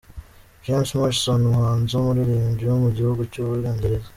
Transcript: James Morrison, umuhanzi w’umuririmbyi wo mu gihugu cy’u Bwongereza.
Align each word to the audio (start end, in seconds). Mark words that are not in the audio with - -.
James 0.65 0.89
Morrison, 0.97 1.39
umuhanzi 1.49 1.91
w’umuririmbyi 1.93 2.63
wo 2.71 2.77
mu 2.83 2.89
gihugu 2.97 3.21
cy’u 3.31 3.43
Bwongereza. 3.45 4.09